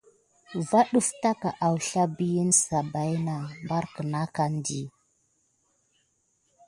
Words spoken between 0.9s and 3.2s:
katergən awsla biyin sa? Ka diy pay